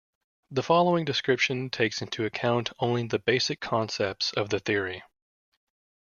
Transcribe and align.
The 0.49 0.63
following 0.63 1.05
description 1.05 1.69
takes 1.69 2.01
into 2.01 2.25
account 2.25 2.71
only 2.79 3.05
the 3.05 3.19
basic 3.19 3.59
concepts 3.59 4.31
of 4.33 4.49
the 4.49 4.59
theory. 4.59 5.03